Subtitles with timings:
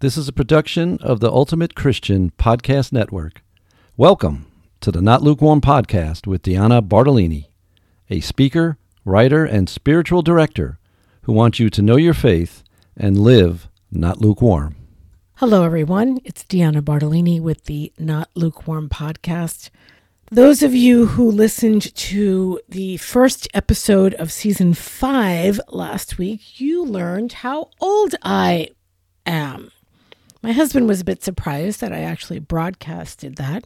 [0.00, 3.42] This is a production of the Ultimate Christian Podcast Network.
[3.98, 4.46] Welcome
[4.80, 7.50] to the Not Lukewarm Podcast with Deanna Bartolini,
[8.08, 10.78] a speaker, writer, and spiritual director
[11.24, 12.64] who wants you to know your faith
[12.96, 14.74] and live not lukewarm.
[15.34, 16.18] Hello, everyone.
[16.24, 19.68] It's Deanna Bartolini with the Not Lukewarm Podcast.
[20.30, 26.86] Those of you who listened to the first episode of season five last week, you
[26.86, 28.70] learned how old I
[29.26, 29.70] am.
[30.42, 33.64] My husband was a bit surprised that I actually broadcasted that.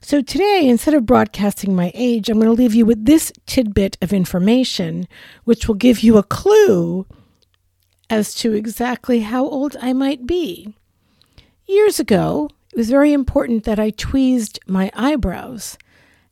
[0.00, 3.98] So today, instead of broadcasting my age, I'm going to leave you with this tidbit
[4.00, 5.06] of information,
[5.44, 7.06] which will give you a clue
[8.08, 10.74] as to exactly how old I might be.
[11.66, 15.76] Years ago, it was very important that I tweezed my eyebrows.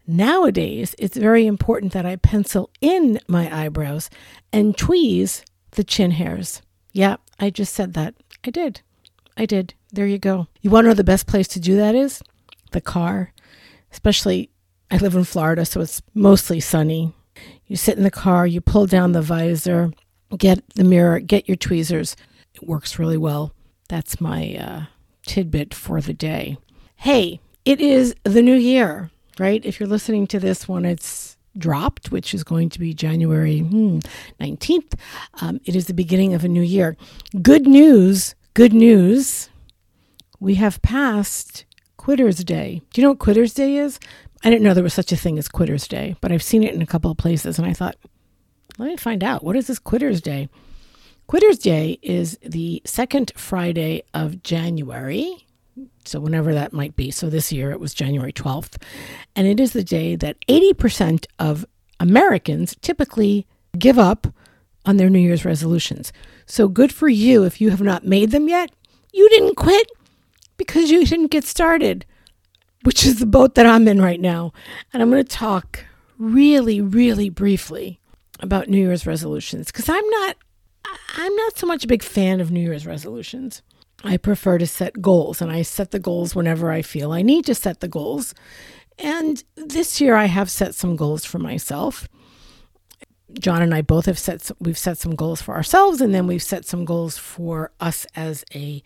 [0.07, 4.09] Nowadays, it's very important that I pencil in my eyebrows
[4.53, 6.63] and tweeze the chin hairs.
[6.93, 8.15] Yeah, I just said that.
[8.45, 8.81] I did.
[9.39, 9.75] I did.
[9.93, 10.49] There you go.
[10.61, 12.21] You want to know the best place to do that is?
[12.73, 13.33] The car.
[13.93, 14.51] Especially,
[14.91, 17.15] I live in Florida, so it's mostly sunny.
[17.69, 19.93] You sit in the car, you pull down the visor,
[20.37, 22.17] get the mirror, get your tweezers.
[22.55, 23.55] It works really well.
[23.89, 24.83] That's my uh,
[25.25, 26.59] tidbit for the day.
[26.97, 29.65] Hey, it is the new year, right?
[29.65, 34.01] If you're listening to this when it's dropped, which is going to be January hmm,
[34.41, 34.95] 19th,
[35.41, 36.97] um, it is the beginning of a new year.
[37.41, 39.51] Good news Good news
[40.41, 41.65] we have passed
[41.97, 42.83] Quitter's Day.
[42.93, 44.01] Do you know what Quitter's Day is?
[44.45, 46.75] I didn't know there was such a thing as Quitter's Day, but I've seen it
[46.75, 47.97] in a couple of places and I thought,
[48.79, 49.45] let me find out.
[49.45, 50.49] What is this Quitter's Day?
[51.27, 55.47] Quitter's Day is the second Friday of January.
[56.05, 57.11] So, whenever that might be.
[57.11, 58.83] So, this year it was January 12th.
[59.37, 61.65] And it is the day that 80% of
[62.01, 63.47] Americans typically
[63.79, 64.27] give up
[64.87, 66.13] on their New Year's resolutions.
[66.49, 68.71] So good for you if you have not made them yet.
[69.13, 69.91] You didn't quit
[70.57, 72.07] because you didn't get started,
[72.85, 74.53] which is the boat that I'm in right now.
[74.93, 75.85] And I'm going to talk
[76.17, 78.01] really, really briefly
[78.41, 80.37] about New Year's resolutions because I'm not
[81.17, 83.61] I'm not so much a big fan of New Year's resolutions.
[84.05, 87.45] I prefer to set goals and I set the goals whenever I feel I need
[87.47, 88.35] to set the goals.
[88.99, 92.09] And this year I have set some goals for myself.
[93.35, 96.43] John and I both have set we've set some goals for ourselves and then we've
[96.43, 98.83] set some goals for us as a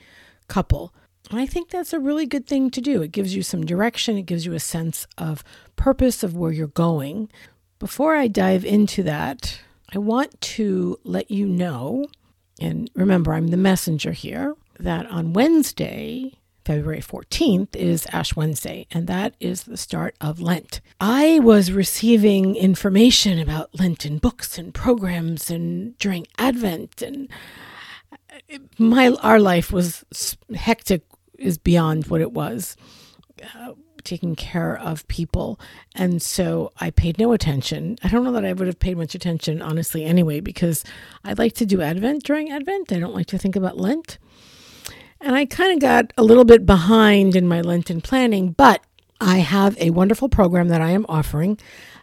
[0.49, 0.93] couple.
[1.31, 3.01] And I think that's a really good thing to do.
[3.03, 5.45] It gives you some direction, it gives you a sense of
[5.77, 7.31] purpose of where you're going.
[7.79, 9.61] Before I dive into that,
[9.95, 12.07] I want to let you know
[12.61, 19.07] and remember I'm the messenger here that on Wednesday February 14th is Ash Wednesday, and
[19.07, 20.81] that is the start of Lent.
[21.01, 27.29] I was receiving information about Lenten books and programs and during Advent, and
[28.79, 30.05] my our life was
[30.55, 31.03] hectic,
[31.39, 32.77] is beyond what it was.
[33.59, 33.73] Uh,
[34.05, 35.61] taking care of people.
[35.95, 37.99] And so I paid no attention.
[38.03, 40.85] I don't know that I would have paid much attention, honestly, anyway, because
[41.25, 42.93] I like to do Advent during Advent.
[42.93, 44.19] I don't like to think about Lent.
[45.25, 48.83] And I kind of got a little bit behind in my Lenten planning, but
[49.21, 51.61] I have a wonderful program that I am offering.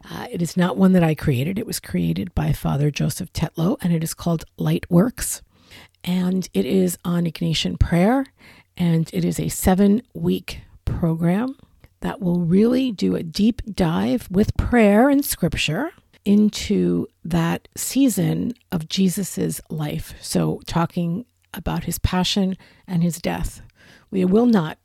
[0.09, 3.75] Uh, it is not one that I created, it was created by Father Joseph Tetlow,
[3.81, 5.41] and it is called Lightworks.
[6.02, 8.25] And it is on Ignatian prayer,
[8.78, 11.58] and it is a seven week program
[12.00, 15.91] that will really do a deep dive with prayer and scripture
[16.24, 20.13] into that season of Jesus's life.
[20.22, 23.62] So, talking about his passion and his death.
[24.12, 24.78] We will not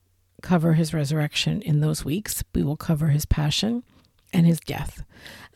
[0.42, 2.44] cover his resurrection in those weeks.
[2.54, 3.82] We will cover his passion
[4.32, 5.02] and his death.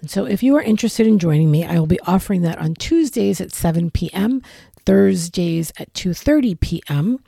[0.01, 2.75] And so if you are interested in joining me, I will be offering that on
[2.75, 4.41] Tuesdays at 7 p.m.,
[4.87, 7.19] Thursdays at 2:30 p.m.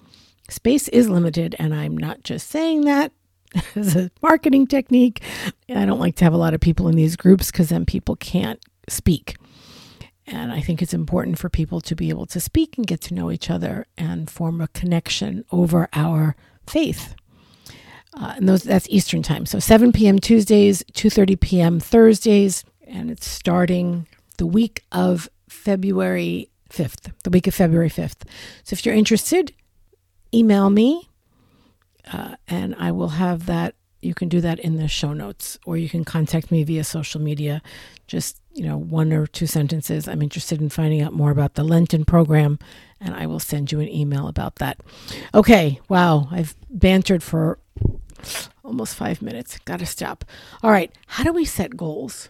[0.49, 3.13] Space is limited and I'm not just saying that
[3.77, 5.23] as a marketing technique.
[5.69, 8.17] I don't like to have a lot of people in these groups cuz then people
[8.17, 9.37] can't speak.
[10.31, 13.15] And I think it's important for people to be able to speak and get to
[13.15, 17.16] know each other and form a connection over our faith.
[18.15, 19.45] Uh, and those that's Eastern time.
[19.45, 20.19] So 7 p.m.
[20.19, 21.81] Tuesdays, 2:30 p.m.
[21.81, 24.07] Thursdays, and it's starting
[24.39, 28.22] the week of February 5th, the week of February 5th.
[28.65, 29.53] So if you're interested,
[30.33, 31.09] email me,
[32.13, 35.77] uh, and I will have that you can do that in the show notes or
[35.77, 37.63] you can contact me via social media.
[38.07, 40.09] Just you know one or two sentences.
[40.09, 42.59] I'm interested in finding out more about the lenten program
[43.01, 44.81] and i will send you an email about that.
[45.35, 47.59] Okay wow i've bantered for
[48.65, 49.59] almost five minutes.
[49.65, 50.25] Gotta stop.
[50.63, 52.29] All right how do we set goals?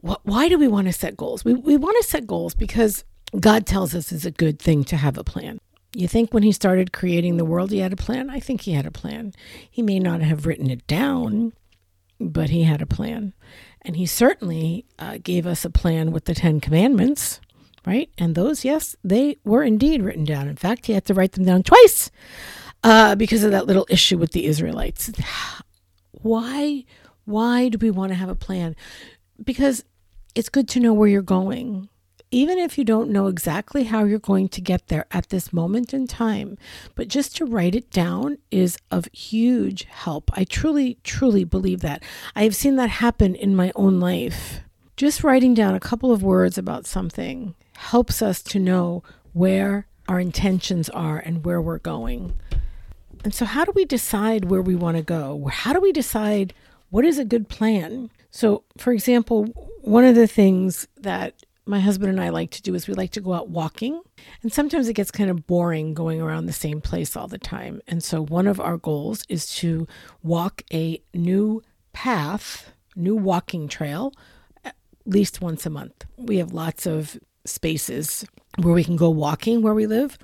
[0.00, 1.44] Why do we want to set goals?
[1.44, 3.04] We, we want to set goals because
[3.38, 5.58] god tells us it's a good thing to have a plan
[5.98, 8.30] You think when he started creating the world, he had a plan?
[8.30, 9.32] I think he had a plan.
[9.68, 11.54] He may not have written it down,
[12.20, 13.34] but he had a plan.
[13.82, 17.40] And he certainly uh, gave us a plan with the Ten Commandments,
[17.84, 18.08] right?
[18.16, 20.46] And those, yes, they were indeed written down.
[20.46, 22.12] In fact, he had to write them down twice
[22.84, 25.10] uh, because of that little issue with the Israelites.
[26.12, 26.84] Why?
[27.24, 28.76] Why do we want to have a plan?
[29.42, 29.84] Because
[30.36, 31.88] it's good to know where you're going
[32.30, 35.94] even if you don't know exactly how you're going to get there at this moment
[35.94, 36.58] in time,
[36.94, 40.30] but just to write it down is of huge help.
[40.34, 42.02] I truly, truly believe that.
[42.36, 44.60] I have seen that happen in my own life.
[44.96, 49.02] Just writing down a couple of words about something helps us to know
[49.32, 52.34] where our intentions are and where we're going.
[53.24, 55.48] And so, how do we decide where we want to go?
[55.52, 56.54] How do we decide
[56.90, 58.10] what is a good plan?
[58.30, 59.44] So, for example,
[59.82, 61.34] one of the things that
[61.68, 64.00] my husband and I like to do is we like to go out walking.
[64.42, 67.82] And sometimes it gets kind of boring going around the same place all the time.
[67.86, 69.86] And so one of our goals is to
[70.22, 71.62] walk a new
[71.92, 74.14] path, new walking trail
[74.64, 74.74] at
[75.04, 76.06] least once a month.
[76.16, 78.24] We have lots of spaces
[78.56, 80.18] where we can go walking where we live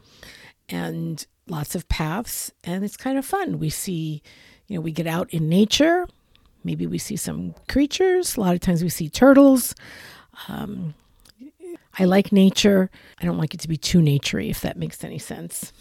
[0.68, 3.58] and lots of paths and it's kind of fun.
[3.58, 4.22] We see,
[4.66, 6.06] you know, we get out in nature.
[6.64, 8.36] Maybe we see some creatures.
[8.36, 9.74] A lot of times we see turtles.
[10.48, 10.94] Um,
[11.98, 12.90] I like nature.
[13.20, 15.72] I don't like it to be too naturey, if that makes any sense.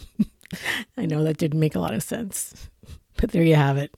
[0.96, 2.68] I know that didn't make a lot of sense,
[3.16, 3.94] but there you have it.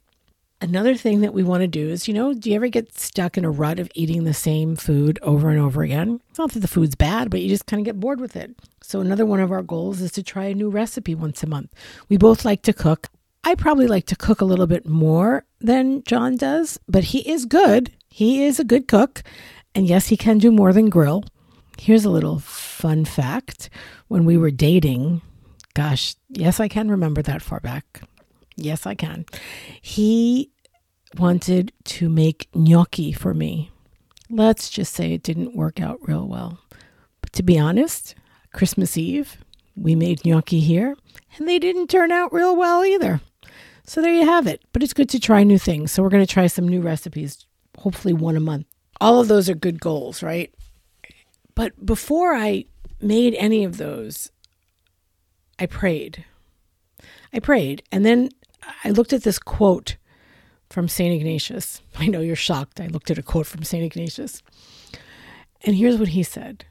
[0.59, 3.37] Another thing that we want to do is, you know, do you ever get stuck
[3.37, 6.19] in a rut of eating the same food over and over again?
[6.31, 8.57] It's not that the food's bad, but you just kind of get bored with it.
[8.83, 11.75] So, another one of our goals is to try a new recipe once a month.
[12.09, 13.11] We both like to cook.
[13.45, 17.45] I probably like to cook a little bit more than John does, but he is
[17.45, 17.93] good.
[18.09, 19.23] He is a good cook.
[19.75, 21.23] And yes, he can do more than grill.
[21.79, 23.71] Here's a little fun fact.
[24.09, 25.23] When we were dating,
[25.75, 28.03] gosh, yes, I can remember that far back.
[28.57, 29.27] Yes, I can.
[29.81, 30.51] He
[31.17, 33.71] wanted to make gnocchi for me.
[34.29, 36.59] Let's just say it didn't work out real well.
[37.21, 38.15] But to be honest,
[38.53, 39.37] Christmas Eve,
[39.77, 40.97] we made gnocchi here,
[41.37, 43.21] and they didn't turn out real well either.
[43.85, 44.63] So there you have it.
[44.73, 45.93] But it's good to try new things.
[45.93, 47.47] So we're going to try some new recipes,
[47.79, 48.67] hopefully one a month.
[49.01, 50.53] All of those are good goals, right?
[51.57, 52.67] But before I
[53.01, 54.31] made any of those,
[55.59, 56.25] I prayed.
[57.33, 57.83] I prayed.
[57.91, 58.29] And then
[58.85, 59.97] I looked at this quote
[60.71, 61.13] from St.
[61.13, 61.81] Ignatius.
[61.99, 62.81] I know you're shocked.
[62.81, 63.83] I looked at a quote from St.
[63.83, 64.43] Ignatius.
[65.63, 66.65] And here's what he said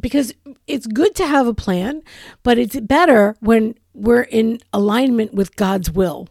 [0.00, 0.32] because
[0.66, 2.02] it's good to have a plan,
[2.42, 6.28] but it's better when we're in alignment with God's will.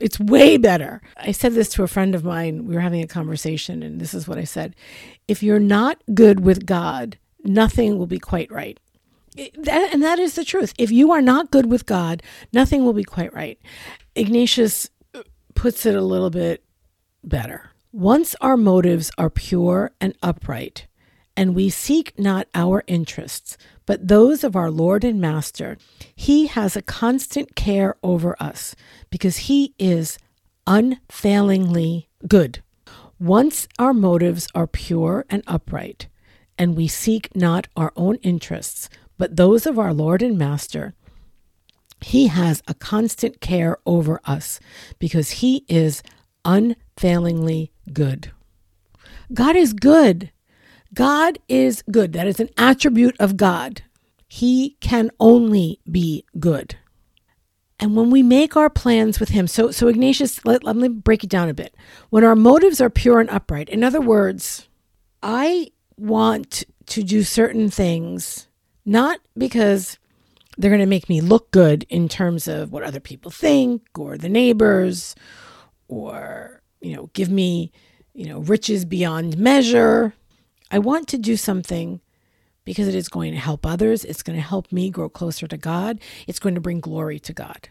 [0.00, 1.02] It's way better.
[1.16, 2.66] I said this to a friend of mine.
[2.66, 4.76] We were having a conversation, and this is what I said
[5.26, 8.78] If you're not good with God, nothing will be quite right.
[9.34, 10.74] that, and that is the truth.
[10.78, 12.22] If you are not good with God,
[12.52, 13.58] nothing will be quite right.
[14.14, 15.22] Ignatius uh,
[15.54, 16.64] puts it a little bit
[17.24, 17.70] better.
[17.92, 20.86] Once our motives are pure and upright,
[21.36, 23.56] and we seek not our interests,
[23.86, 25.76] but those of our Lord and Master,
[26.14, 28.74] He has a constant care over us
[29.10, 30.18] because He is
[30.66, 32.62] unfailingly good.
[33.18, 36.08] Once our motives are pure and upright,
[36.58, 38.88] and we seek not our own interests,
[39.18, 40.94] but those of our Lord and Master.
[42.00, 44.58] He has a constant care over us
[44.98, 46.02] because He is
[46.44, 48.32] unfailingly good.
[49.32, 50.30] God is good.
[50.94, 52.12] God is good.
[52.12, 53.82] That is an attribute of God.
[54.28, 56.76] He can only be good.
[57.78, 61.24] And when we make our plans with Him, so, so Ignatius, let, let me break
[61.24, 61.74] it down a bit.
[62.10, 64.68] When our motives are pure and upright, in other words,
[65.22, 65.70] I
[66.02, 68.48] want to do certain things,
[68.84, 69.98] not because
[70.58, 74.18] they're going to make me look good in terms of what other people think or
[74.18, 75.14] the neighbors
[75.88, 77.72] or, you know, give me,
[78.14, 80.12] you know, riches beyond measure.
[80.70, 82.00] I want to do something
[82.64, 84.04] because it is going to help others.
[84.04, 86.00] It's going to help me grow closer to God.
[86.26, 87.68] It's going to bring glory to God.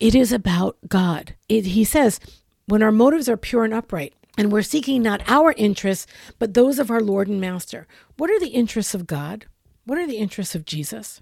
[0.00, 1.34] It is about God.
[1.48, 2.20] It, he says,
[2.66, 6.06] when our motives are pure and upright, and we're seeking not our interests,
[6.38, 7.86] but those of our Lord and Master.
[8.16, 9.46] What are the interests of God?
[9.84, 11.20] What are the interests of Jesus?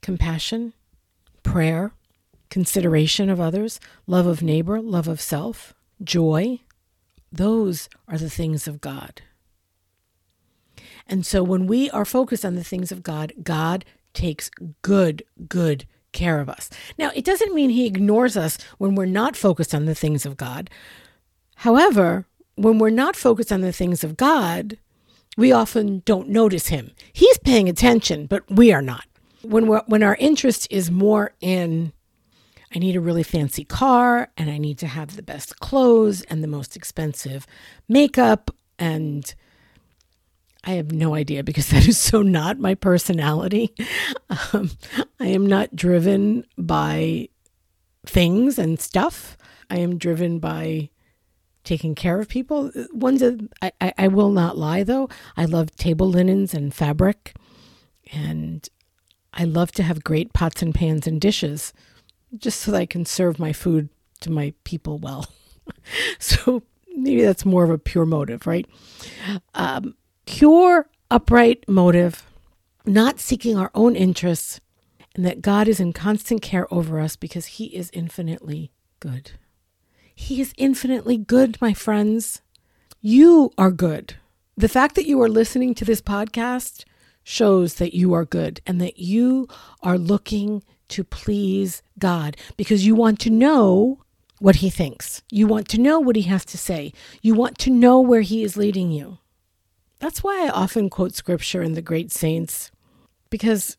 [0.00, 0.72] Compassion,
[1.42, 1.92] prayer,
[2.50, 6.60] consideration of others, love of neighbor, love of self, joy.
[7.30, 9.22] Those are the things of God.
[11.06, 13.84] And so when we are focused on the things of God, God
[14.14, 14.50] takes
[14.82, 16.68] good, good care of us.
[16.98, 20.36] Now, it doesn't mean he ignores us when we're not focused on the things of
[20.36, 20.70] God.
[21.56, 22.26] However,
[22.62, 24.78] when we're not focused on the things of God,
[25.36, 26.92] we often don't notice him.
[27.12, 29.04] He's paying attention, but we are not.
[29.42, 31.92] when we're, when our interest is more in
[32.74, 36.42] I need a really fancy car and I need to have the best clothes and
[36.42, 37.46] the most expensive
[37.88, 39.34] makeup and
[40.64, 43.74] I have no idea because that is so not my personality.
[44.54, 44.70] Um,
[45.20, 47.28] I am not driven by
[48.06, 49.36] things and stuff.
[49.68, 50.88] I am driven by
[51.64, 52.70] taking care of people.
[52.92, 53.22] Ones
[53.60, 55.08] I, I will not lie though.
[55.36, 57.34] I love table linens and fabric,
[58.12, 58.68] and
[59.32, 61.72] I love to have great pots and pans and dishes,
[62.36, 63.88] just so that I can serve my food
[64.20, 65.26] to my people well.
[66.18, 66.62] so
[66.96, 68.66] maybe that's more of a pure motive, right?
[69.54, 69.94] Um,
[70.26, 72.24] pure, upright motive,
[72.84, 74.60] not seeking our own interests,
[75.14, 79.32] and that God is in constant care over us because He is infinitely good.
[80.22, 82.42] He is infinitely good, my friends.
[83.00, 84.14] You are good.
[84.56, 86.84] The fact that you are listening to this podcast
[87.24, 89.48] shows that you are good and that you
[89.82, 93.98] are looking to please God because you want to know
[94.38, 95.22] what He thinks.
[95.32, 96.92] You want to know what He has to say.
[97.20, 99.18] You want to know where He is leading you.
[99.98, 102.70] That's why I often quote scripture and the great saints
[103.28, 103.76] because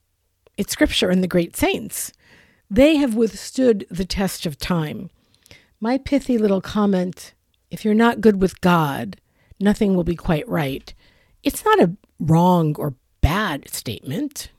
[0.58, 2.12] it's scripture and the great saints.
[2.70, 5.10] They have withstood the test of time.
[5.84, 7.34] My pithy little comment
[7.70, 9.18] if you're not good with God,
[9.60, 10.94] nothing will be quite right.
[11.44, 14.50] It's not a wrong or bad statement,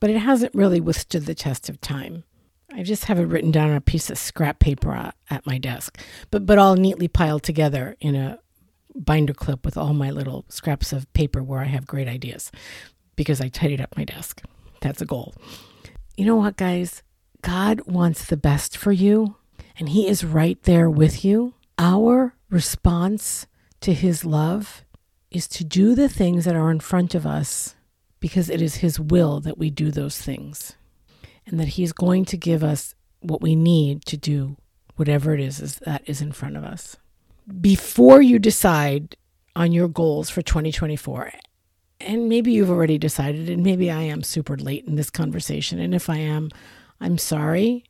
[0.00, 2.24] but it hasn't really withstood the test of time.
[2.72, 5.56] I just have it written down on a piece of scrap paper uh, at my
[5.56, 6.00] desk,
[6.32, 8.40] but but all neatly piled together in a
[8.92, 12.50] binder clip with all my little scraps of paper where I have great ideas
[13.14, 14.42] because I tidied up my desk.
[14.80, 15.32] That's a goal.
[16.16, 17.04] You know what, guys?
[17.40, 19.36] God wants the best for you
[19.82, 23.48] and He is right there with you, our response
[23.80, 24.84] to His love
[25.28, 27.74] is to do the things that are in front of us
[28.20, 30.76] because it is His will that we do those things
[31.44, 34.56] and that He's going to give us what we need to do
[34.94, 36.96] whatever it is, is that is in front of us.
[37.60, 39.16] Before you decide
[39.56, 41.32] on your goals for 2024,
[41.98, 45.92] and maybe you've already decided, and maybe I am super late in this conversation, and
[45.92, 46.50] if I am,
[47.00, 47.82] I'm sorry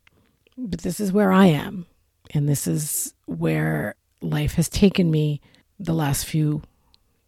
[0.68, 1.86] but this is where I am.
[2.34, 5.40] And this is where life has taken me
[5.78, 6.62] the last few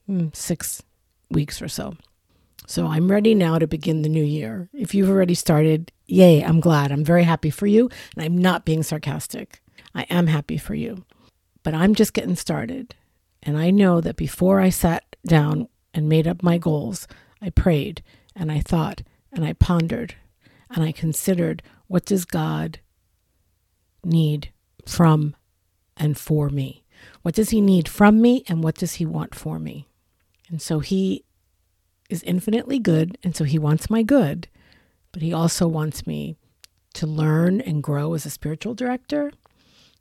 [0.08, 0.82] mm, six
[1.30, 1.96] weeks or so.
[2.66, 4.70] So I'm ready now to begin the new year.
[4.72, 6.90] If you've already started, yay, I'm glad.
[6.90, 7.90] I'm very happy for you.
[8.16, 9.60] And I'm not being sarcastic.
[9.94, 11.04] I am happy for you.
[11.62, 12.94] But I'm just getting started.
[13.42, 17.06] And I know that before I sat down and made up my goals,
[17.42, 18.02] I prayed
[18.34, 20.14] and I thought and I pondered
[20.70, 22.78] and I considered what does God
[24.04, 24.52] need
[24.86, 25.36] from
[25.96, 26.84] and for me?
[27.22, 29.88] What does he need from me and what does he want for me?
[30.48, 31.24] And so he
[32.10, 34.48] is infinitely good, and so he wants my good,
[35.10, 36.36] but he also wants me
[36.92, 39.32] to learn and grow as a spiritual director,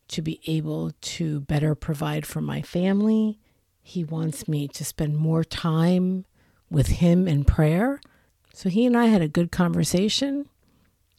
[0.10, 3.39] to be able to better provide for my family.
[3.81, 6.25] He wants me to spend more time
[6.69, 8.01] with him in prayer.
[8.53, 10.48] So he and I had a good conversation,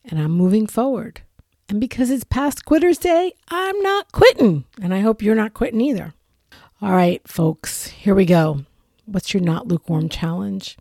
[0.05, 1.23] and I'm moving forward.
[1.69, 4.65] And because it's past Quitters Day, I'm not quitting.
[4.81, 6.15] And I hope you're not quitting either.
[6.83, 8.65] All right, folks, here we go.
[9.07, 10.77] What's your not lukewarm challenge?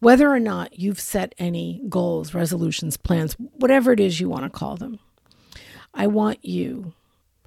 [0.00, 4.50] Whether or not you've set any goals, resolutions, plans, whatever it is you want to
[4.50, 4.98] call them,
[5.94, 6.92] I want you,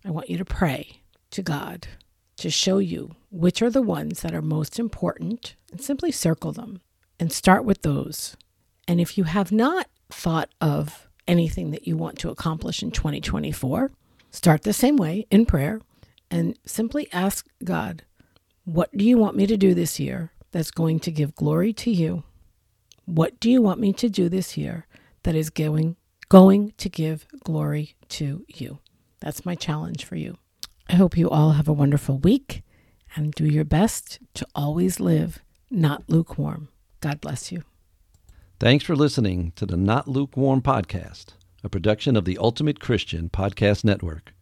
[0.05, 1.87] I want you to pray to God
[2.37, 6.81] to show you which are the ones that are most important and simply circle them
[7.19, 8.35] and start with those.
[8.87, 13.91] And if you have not thought of anything that you want to accomplish in 2024,
[14.31, 15.81] start the same way in prayer
[16.31, 18.03] and simply ask God,
[18.65, 21.91] What do you want me to do this year that's going to give glory to
[21.91, 22.23] you?
[23.05, 24.87] What do you want me to do this year
[25.23, 25.97] that is going
[26.29, 28.79] going to give glory to you?
[29.21, 30.37] That's my challenge for you.
[30.89, 32.63] I hope you all have a wonderful week
[33.15, 35.39] and do your best to always live
[35.71, 36.69] not lukewarm.
[37.01, 37.63] God bless you.
[38.61, 43.83] Thanks for listening to the Not Lukewarm Podcast, a production of the Ultimate Christian Podcast
[43.83, 44.35] Network.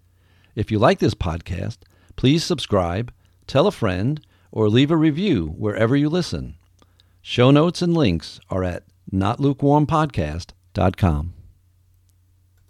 [0.56, 1.78] If you like this podcast,
[2.18, 3.14] please subscribe,
[3.48, 4.20] tell a friend,
[4.52, 6.56] or leave a review wherever you listen.
[7.22, 11.34] Show notes and links are at notlukewarmpodcast.com.